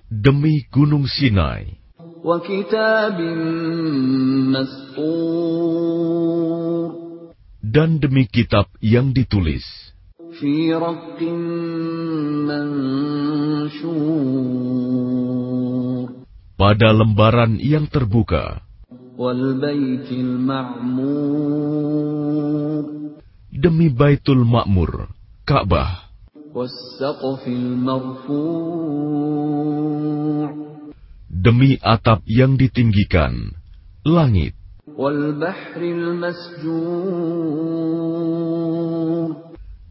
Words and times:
Demi 0.07 0.63
Gunung 0.71 1.11
Sinai 1.11 1.75
dan 7.67 7.99
demi 7.99 8.31
kitab 8.31 8.71
yang 8.79 9.11
ditulis 9.11 9.91
pada 16.57 16.89
lembaran 16.89 17.61
yang 17.61 17.85
terbuka. 17.85 18.65
Demi 23.53 23.87
Baitul 23.93 24.41
Ma'mur, 24.41 25.13
Ka'bah. 25.45 26.09
Demi 31.29 31.77
atap 31.77 32.25
yang 32.25 32.57
ditinggikan, 32.57 33.53
langit. 34.01 34.57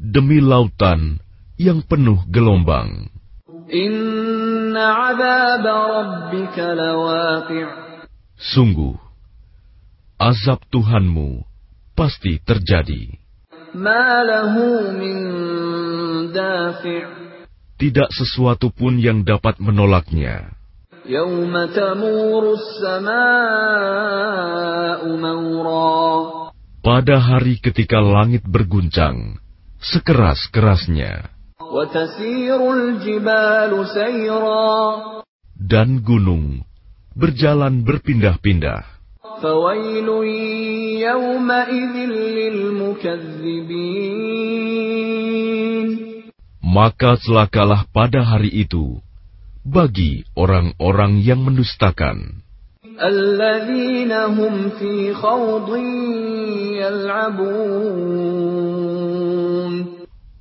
Demi 0.03 0.39
lautan 0.43 1.23
yang 1.55 1.87
penuh 1.87 2.19
gelombang. 2.27 3.07
Sungguh, 8.37 8.97
azab 10.21 10.61
Tuhanmu 10.69 11.41
pasti 11.97 12.37
terjadi. 12.45 13.17
Tidak 17.77 18.09
sesuatu 18.09 18.73
pun 18.73 18.97
yang 18.97 19.21
dapat 19.25 19.61
menolaknya. 19.61 20.57
Pada 26.81 27.17
hari 27.21 27.55
ketika 27.61 27.99
langit 28.01 28.43
berguncang, 28.49 29.37
sekeras-kerasnya. 29.81 31.36
dan 35.62 35.90
gunung 36.02 36.66
berjalan 37.16 37.86
berpindah-pindah. 37.86 38.82
فويل 39.42 40.06
يومئذ 41.02 41.96
للمكذبين 42.38 44.02
Maka 46.72 47.20
celakalah 47.20 47.84
pada 47.92 48.24
hari 48.24 48.64
itu 48.64 49.04
bagi 49.68 50.24
orang-orang 50.40 51.20
yang 51.20 51.44
mendustakan, 51.44 52.48
الذين 53.02 54.12
هم 54.12 54.70
في 54.80 55.14
خوض 55.14 55.76
يلعبون 56.80 58.95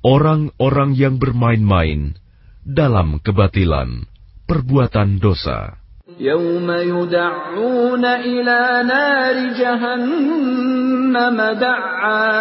orang-orang 0.05 0.97
yang 0.97 1.21
bermain-main 1.21 2.17
dalam 2.65 3.21
kebatilan, 3.21 4.05
perbuatan 4.49 5.21
dosa. 5.21 5.81
يوم 6.19 6.67
يدعون 6.71 8.05
إلى 8.05 8.59
نار 8.83 9.35
جهنم 9.57 11.37
دعا 11.57 12.31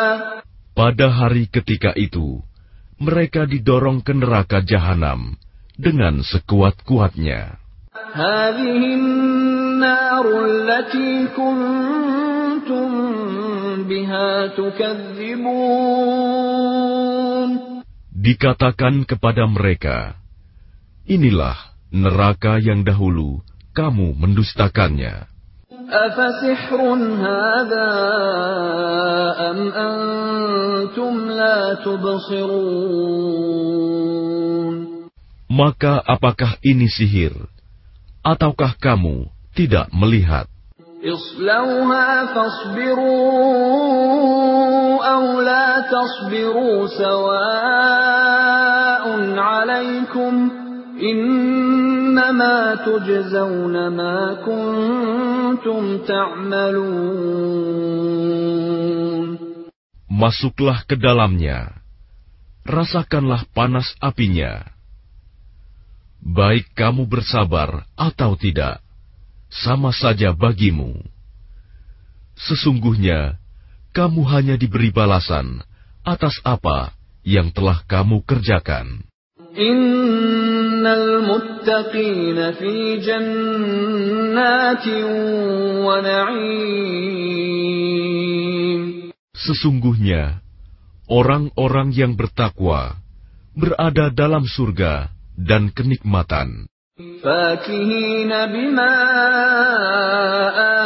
Pada 0.71 1.13
hari 1.13 1.45
ketika 1.47 1.93
itu, 1.93 2.41
mereka 2.97 3.45
didorong 3.45 4.01
ke 4.01 4.17
neraka 4.17 4.65
jahanam 4.65 5.37
dengan 5.77 6.25
sekuat-kuatnya. 6.25 7.61
هذه 8.11 8.83
النار 8.97 10.27
التي 10.45 11.27
كنتم 11.37 12.89
بها 13.87 14.47
تكذبون 14.47 16.01
Dikatakan 18.16 19.04
kepada 19.04 19.44
mereka, 19.46 20.16
Inilah 21.06 21.76
neraka 21.94 22.58
yang 22.58 22.82
dahulu 22.82 23.46
kamu 23.78 24.18
mendustakannya. 24.18 25.30
Maka 35.46 35.94
apakah 36.02 36.52
ini 36.66 36.90
sihir? 36.90 37.38
Ataukah 38.26 38.74
kamu 38.82 39.30
tidak 39.54 39.94
melihat? 39.94 40.50
اصلوها 41.05 42.27
فاصبروا 42.35 43.71
أو 45.15 45.41
لا 45.41 45.81
تصبروا 45.81 46.87
سواء 46.87 47.81
عليكم 49.39 50.51
إنما 51.03 52.75
تجزون 52.75 53.89
ما 53.89 54.35
كنتم 54.45 55.99
تعملون 56.05 57.81
Masuklah 60.21 60.85
ke 60.85 61.01
dalamnya. 61.01 61.81
Rasakanlah 62.69 63.49
panas 63.57 63.89
apinya. 64.05 64.69
Baik 66.21 66.77
kamu 66.77 67.09
bersabar 67.09 67.89
atau 67.97 68.37
tidak, 68.37 68.84
sama 69.50 69.96
saja 69.96 70.36
bagimu. 70.36 71.00
Sesungguhnya 72.36 73.40
kamu 73.96 74.28
hanya 74.28 74.60
diberi 74.60 74.92
balasan 74.92 75.64
atas 76.04 76.36
apa 76.44 76.92
yang 77.24 77.56
telah 77.56 77.80
kamu 77.88 78.28
kerjakan. 78.28 79.08
Innal 79.56 81.24
muttaqina 81.24 82.60
fi 82.60 83.00
jannatin 83.00 85.08
wa 85.80 86.04
na'im. 86.04 87.56
Sesungguhnya 89.32 90.44
orang-orang 91.08 91.96
yang 91.96 92.20
bertakwa 92.20 93.00
berada 93.56 94.12
dalam 94.12 94.44
surga 94.44 95.08
dan 95.40 95.72
kenikmatan. 95.72 96.68
فاكهين 97.23 98.29
بما 98.29 98.95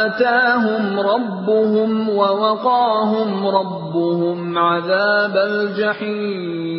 آتاهم 0.05 0.99
ربهم 0.99 2.09
ووقاهم 2.09 3.29
ربهم 3.47 4.57
عذاب 4.57 5.35
الجحيم 5.35 6.75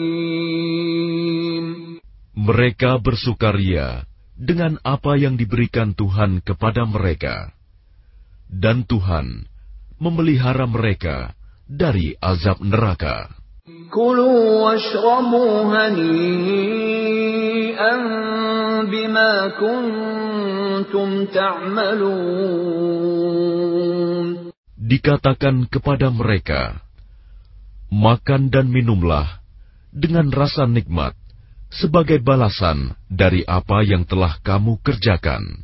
mereka 2.37 3.03
bersukaria 3.03 4.07
dengan 4.39 4.79
apa 4.87 5.19
yang 5.19 5.35
diberikan 5.35 5.99
Tuhan 5.99 6.45
kepada 6.47 6.87
mereka, 6.87 7.51
dan 8.47 8.87
Tuhan 8.87 9.51
memelihara 9.99 10.71
mereka 10.71 11.35
dari 11.67 12.15
azab 12.23 12.63
neraka. 12.63 13.40
Dikatakan 24.82 25.70
kepada 25.70 26.10
mereka, 26.10 26.82
Makan 27.94 28.50
dan 28.50 28.74
minumlah 28.74 29.30
dengan 29.94 30.34
rasa 30.34 30.66
nikmat 30.66 31.14
sebagai 31.70 32.18
balasan 32.18 32.98
dari 33.14 33.46
apa 33.46 33.86
yang 33.86 34.10
telah 34.10 34.42
kamu 34.42 34.82
kerjakan. 34.82 35.62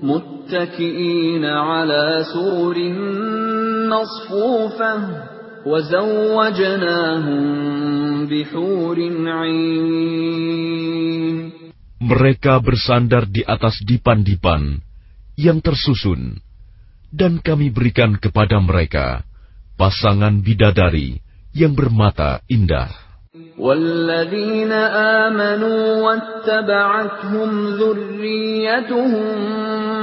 Muttaki'ina 0.00 1.52
ala 1.52 2.24
surin 2.32 2.96
nasfufah 3.92 5.35
Mereka 12.01 12.53
bersandar 12.65 13.29
di 13.29 13.45
atas 13.45 13.77
dipan-dipan 13.85 14.81
yang 15.37 15.61
tersusun, 15.61 16.41
dan 17.13 17.37
kami 17.41 17.69
berikan 17.69 18.17
kepada 18.17 18.57
mereka 18.57 19.21
pasangan 19.77 20.41
bidadari 20.41 21.21
yang 21.53 21.77
bermata 21.77 22.41
indah. 22.49 23.11
والذين 23.57 24.71
آمنوا 25.21 25.81
واتبعتهم 26.03 27.49
ذريتهم 27.79 29.35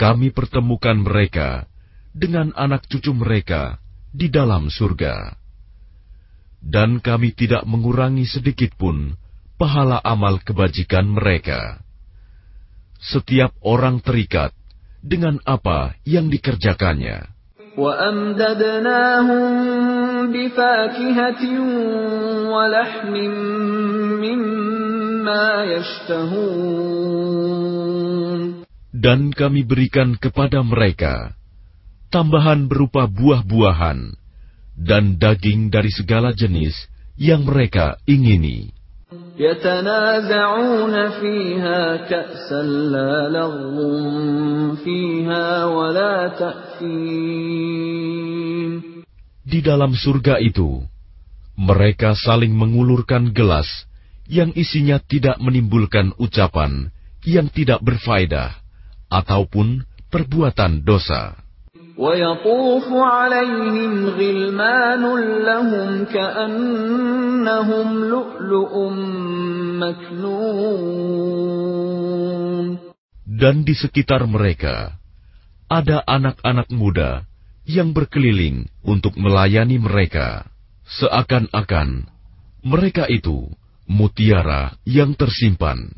kami 0.00 0.28
pertemukan 0.32 0.96
mereka 1.00 1.64
dengan 2.12 2.52
anak 2.56 2.84
cucu 2.88 3.12
mereka 3.12 3.80
di 4.12 4.28
dalam 4.32 4.68
surga. 4.72 5.36
Dan 6.60 6.98
kami 7.04 7.36
tidak 7.36 7.64
mengurangi 7.68 8.24
sedikit 8.24 8.72
pun 8.76 9.16
pahala 9.60 10.00
amal 10.00 10.40
kebajikan 10.40 11.08
mereka. 11.08 11.80
Setiap 12.96 13.52
orang 13.60 14.00
terikat 14.00 14.56
dengan 15.04 15.38
apa 15.44 15.94
yang 16.08 16.32
dikerjakannya. 16.32 17.36
وأمددناهم 17.76 19.52
بفاكهة 20.32 21.44
ولحم 22.48 23.14
مما 24.24 25.64
يشتهون 25.64 27.46
dan 28.91 29.31
kami 29.31 29.63
berikan 29.63 30.19
kepada 30.19 30.59
mereka 30.63 31.35
tambahan 32.11 32.67
berupa 32.67 33.07
buah-buahan 33.07 34.13
dan 34.75 35.15
daging 35.15 35.71
dari 35.71 35.87
segala 35.87 36.35
jenis 36.35 36.75
yang 37.15 37.47
mereka 37.47 37.95
ingini. 38.03 38.75
Di 49.41 49.59
dalam 49.63 49.91
surga 49.95 50.35
itu, 50.43 50.69
mereka 51.55 52.11
saling 52.13 52.53
mengulurkan 52.53 53.31
gelas 53.31 53.67
yang 54.27 54.51
isinya 54.55 54.99
tidak 54.99 55.39
menimbulkan 55.39 56.11
ucapan 56.19 56.91
yang 57.27 57.51
tidak 57.51 57.83
berfaedah 57.83 58.60
ataupun 59.10 59.86
perbuatan 60.10 60.82
dosa. 60.86 61.46
ويطوف 61.96 62.92
عليهم 62.92 64.06
غلمان 64.06 65.02
لهم 65.48 66.04
كأنهم 66.04 67.88
لؤلؤ 68.04 68.72
مكنون 69.80 71.46
Dan 73.36 73.68
di 73.68 73.72
sekitar 73.76 74.24
mereka 74.28 74.96
ada 75.68 76.00
anak-anak 76.08 76.72
muda 76.72 77.28
yang 77.68 77.92
berkeliling 77.92 78.70
untuk 78.80 79.18
melayani 79.18 79.76
mereka, 79.76 80.46
seakan-akan 80.88 82.08
mereka 82.64 83.04
itu 83.10 83.50
mutiara 83.84 84.78
yang 84.88 85.12
tersimpan. 85.18 85.92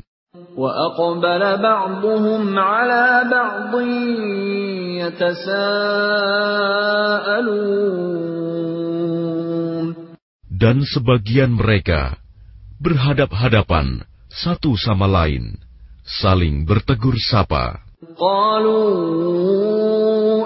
وأقبل 0.53 1.41
بعضهم 1.57 2.59
على 2.59 3.05
بعض 3.31 3.81
يتساءلون 5.01 5.49
Dan 10.59 10.83
sebagian 10.85 11.55
mereka 11.57 12.19
berhadap-hadapan 12.77 14.05
satu 14.29 14.77
sama 14.77 15.07
lain, 15.09 15.57
saling 16.05 16.67
bertegur 16.67 17.17
sapa. 17.17 17.89
قالوا 18.19 18.87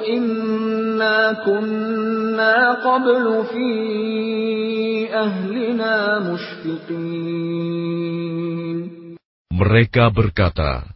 إنا 0.09 1.45
كنا 1.45 2.73
قبل 2.81 3.25
في 3.51 3.69
أهلنا 5.13 6.19
مشفقين 6.33 7.96
mereka 9.58 10.14
berkata, 10.14 10.86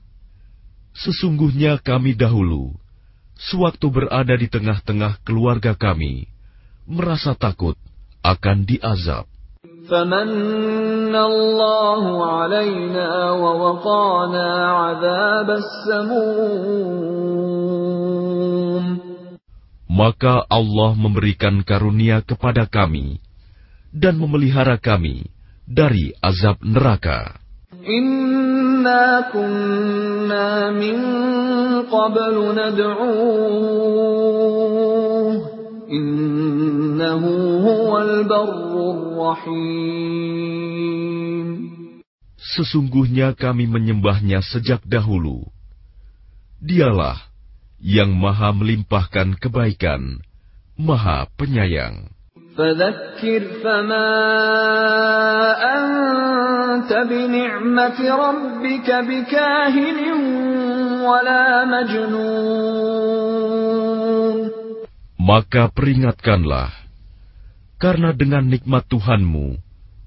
"Sesungguhnya 0.95 1.83
kami 1.83 2.15
dahulu, 2.15 2.79
sewaktu 3.35 3.91
berada 3.91 4.39
di 4.39 4.47
tengah-tengah 4.47 5.19
keluarga 5.27 5.75
kami, 5.75 6.31
merasa 6.87 7.35
takut 7.35 7.75
akan 8.23 8.63
diazab." 8.63 9.27
Maka 19.91 20.35
Allah 20.47 20.91
memberikan 20.95 21.67
karunia 21.67 22.23
kepada 22.23 22.71
kami 22.71 23.19
dan 23.91 24.23
memelihara 24.23 24.79
kami 24.79 25.27
dari 25.67 26.15
azab 26.23 26.63
neraka. 26.63 27.42
Inna 27.83 29.27
kunna 29.35 30.71
min 30.71 30.99
qablu 31.91 32.55
Sesungguhnya 42.39 43.35
kami 43.35 43.67
menyembahnya 43.67 44.45
sejak 44.47 44.87
dahulu. 44.87 45.43
Dialah 46.63 47.19
yang 47.83 48.15
maha 48.15 48.55
melimpahkan 48.55 49.35
kebaikan, 49.43 50.23
maha 50.79 51.27
penyayang. 51.35 52.15
فذكر 52.58 53.42
فما 53.64 54.10
أنت 55.78 56.92
بنعمة 56.94 58.00
ربك 58.02 58.88
بكاهن 58.90 60.00
ولا 61.06 61.46
مجنون 61.66 63.08
Maka 65.28 65.68
peringatkanlah, 65.76 66.72
karena 67.84 68.16
dengan 68.16 68.48
nikmat 68.48 68.88
Tuhanmu, 68.88 69.60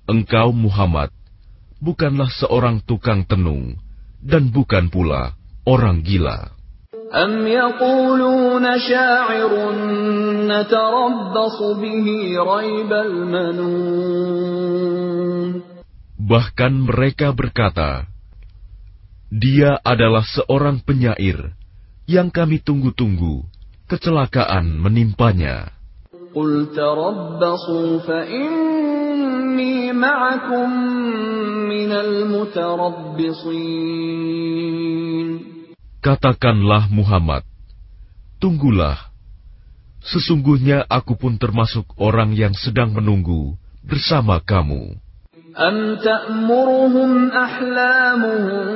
engkau 0.08 0.48
Muhammad 0.56 1.12
bukanlah 1.76 2.32
seorang 2.32 2.80
tukang 2.88 3.28
tenung 3.28 3.76
dan 4.24 4.48
bukan 4.48 4.88
pula 4.88 5.36
orang 5.68 6.00
gila. 6.00 6.53
أم 7.14 7.46
يقولون 7.46 8.78
شاعر 8.78 9.52
نتربص 10.46 11.58
به 11.82 12.06
ريب 12.38 12.92
المنون 12.92 14.70
Bahkan 16.20 16.86
mereka 16.86 17.34
berkata, 17.34 18.06
Dia 19.34 19.82
adalah 19.82 20.22
seorang 20.22 20.78
penyair 20.86 21.58
yang 22.06 22.30
kami 22.30 22.62
tunggu-tunggu, 22.62 23.42
kecelakaan 23.90 24.78
menimpanya. 24.78 25.74
قل 26.30 26.66
تربصوا 26.76 27.98
فإني 27.98 29.92
معكم 29.92 30.70
من 31.66 31.90
المتربصين 31.92 33.50
Katakanlah 36.04 36.88
Muhammad, 36.88 37.44
tunggulah. 38.40 39.12
Sesungguhnya 40.00 40.88
aku 40.88 41.12
pun 41.20 41.36
termasuk 41.36 41.84
orang 42.00 42.32
yang 42.32 42.56
sedang 42.56 42.96
menunggu 42.96 43.60
bersama 43.84 44.40
kamu. 44.40 44.96
أم 45.50 45.98
تأمرهم 45.98 47.30
أحلامهم 47.30 48.66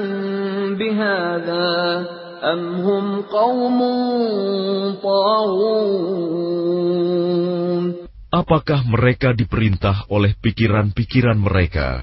بهذا 0.75 1.71
أم 2.43 2.61
هم 2.83 3.23
قوم 3.31 3.79
طاغون 4.99 6.75
Apakah 8.35 8.83
mereka 8.83 9.31
diperintah 9.31 10.11
oleh 10.11 10.35
pikiran-pikiran 10.35 11.39
mereka 11.39 12.03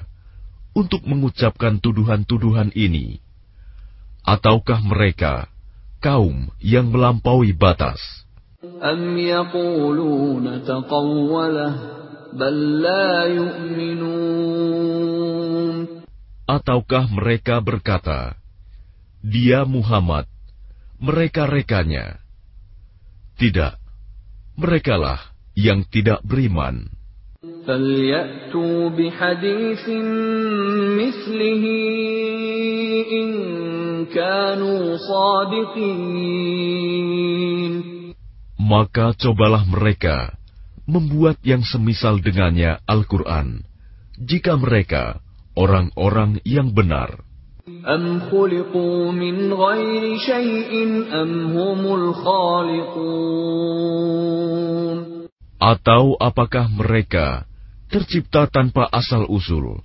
untuk 0.72 1.04
mengucapkan 1.04 1.76
tuduhan-tuduhan 1.76 2.72
ini? 2.72 3.20
Ataukah 4.26 4.78
mereka 4.82 5.50
kaum 5.98 6.50
yang 6.62 6.90
melampaui 6.90 7.50
batas? 7.52 8.22
أم 8.62 9.18
يقولون 9.18 10.64
تقوله 10.64 11.74
بل 12.32 12.82
لا 12.82 13.26
يؤمنون 13.26 14.62
Ataukah 16.42 17.06
mereka 17.08 17.62
berkata, 17.64 18.34
Dia 19.24 19.62
Muhammad, 19.64 20.26
mereka-rekanya. 21.00 22.18
Tidak, 23.38 23.78
merekalah 24.58 25.32
yang 25.56 25.86
tidak 25.88 26.20
beriman. 26.26 26.92
فليأتوا 27.66 28.88
بحديث 28.88 29.88
مثله 30.98 31.64
إن 33.12 33.28
كانوا 33.32 33.75
صادقين 33.75 33.75
Maka 38.57 39.15
cobalah 39.15 39.63
mereka 39.63 40.37
membuat 40.87 41.39
yang 41.43 41.63
semisal 41.67 42.19
dengannya 42.23 42.79
Al-Quran, 42.87 43.63
jika 44.19 44.55
mereka 44.55 45.19
orang-orang 45.57 46.39
yang 46.47 46.71
benar. 46.71 47.23
Atau 55.57 56.03
apakah 56.21 56.65
mereka 56.69 57.49
tercipta 57.89 58.45
tanpa 58.47 58.85
asal 58.93 59.25
usul, 59.27 59.81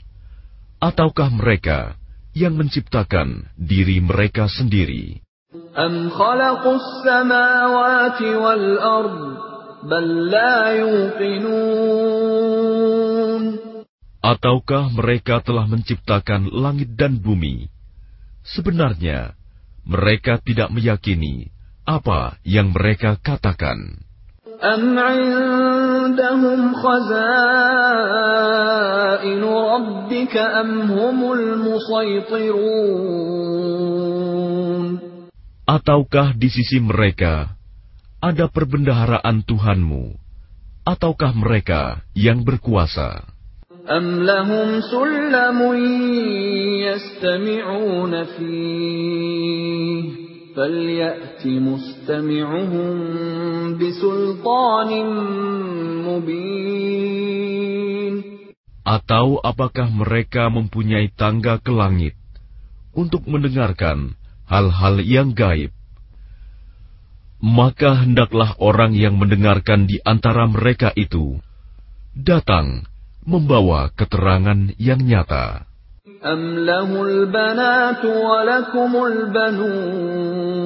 ataukah 0.78 1.30
mereka? 1.32 2.01
yang 2.37 2.53
menciptakan 2.53 3.49
diri 3.57 3.97
mereka 4.03 4.45
sendiri? 4.49 5.27
أم 5.77 6.09
خلقوا 6.09 6.75
السماوات 6.75 8.21
والأرض 8.21 9.37
بل 9.83 10.29
لا 10.29 10.67
يوقنون 10.73 11.87
Ataukah 14.17 14.91
mereka 14.91 15.39
telah 15.39 15.63
menciptakan 15.71 16.51
langit 16.51 16.99
dan 16.99 17.15
bumi? 17.15 17.71
Sebenarnya, 18.43 19.39
mereka 19.87 20.43
tidak 20.43 20.67
meyakini 20.67 21.47
apa 21.87 22.35
yang 22.43 22.75
mereka 22.75 23.15
katakan. 23.23 24.03
أم 24.59 24.99
عندهم 26.01 26.73
خزائن 26.73 27.43
ربك 29.43 30.37
أم 30.37 30.81
هم 30.91 31.19
المسيطرون 31.33 32.77
Ataukah 35.67 36.31
di 36.31 36.47
sisi 36.47 36.79
mereka 36.79 37.51
ada 38.23 38.47
perbendaharaan 38.47 39.43
Tuhanmu? 39.43 40.15
Ataukah 40.87 41.35
mereka 41.35 42.07
yang 42.15 42.47
berkuasa? 42.47 43.35
أم 43.87 44.23
لهم 44.23 44.81
سلم 44.83 45.59
يستمعون 46.83 48.23
فيه 48.23 50.03
فليأت 50.55 51.47
مستمعهم 51.47 52.95
بسلطان 52.97 53.50
مبين 53.50 53.50
Atau 58.87 59.25
apakah 59.43 59.87
mereka 59.91 60.47
mempunyai 60.47 61.11
tangga 61.11 61.59
ke 61.59 61.71
langit 61.75 62.15
untuk 62.95 63.27
mendengarkan 63.27 64.15
hal-hal 64.47 65.03
yang 65.03 65.35
gaib? 65.35 65.75
Maka 67.37 68.01
hendaklah 68.01 68.57
orang 68.57 68.97
yang 68.97 69.21
mendengarkan 69.21 69.85
di 69.85 70.01
antara 70.01 70.49
mereka 70.49 70.89
itu 70.97 71.37
datang 72.17 72.89
membawa 73.27 73.93
keterangan 73.93 74.73
yang 74.81 75.03
nyata. 75.05 75.67
أم 76.25 76.65
له 76.65 77.03
البنات 77.03 78.05
ولكم 78.05 78.91
البنون 79.05 80.57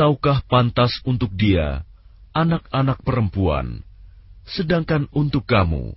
Ataukah 0.00 0.40
pantas 0.48 0.92
untuk 1.04 1.28
dia 1.36 1.84
anak-anak 2.32 3.04
perempuan, 3.04 3.84
sedangkan 4.48 5.08
untuk 5.12 5.44
kamu 5.44 5.92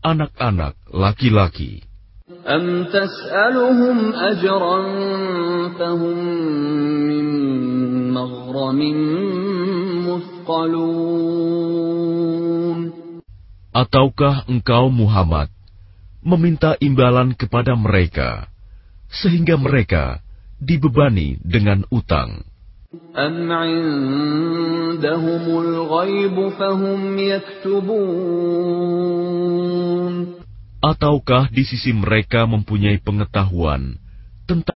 anak-anak 0.00 0.74
laki-laki? 0.88 1.88
أم 2.28 2.84
تسألهم 2.92 4.12
أجرا 4.12 4.78
فهم 5.80 6.18
من 7.08 7.24
مغرم 8.12 8.80
مثقلون 10.04 11.58
Ataukah 13.72 14.44
engkau 14.50 14.90
Muhammad 14.90 15.48
meminta 16.20 16.74
imbalan 16.82 17.32
kepada 17.32 17.78
mereka 17.78 18.50
sehingga 19.08 19.54
mereka 19.56 20.20
dibebani 20.60 21.38
dengan 21.40 21.86
utang? 21.88 22.42
أم 23.16 23.52
عندهم 23.52 25.44
الغيب 25.60 26.48
فهم 26.48 27.18
يكتبون 27.18 28.68
Ataukah 30.78 31.50
di 31.50 31.66
sisi 31.66 31.90
mereka 31.90 32.46
mempunyai 32.46 33.02
pengetahuan 33.02 33.98
tentang 34.46 34.78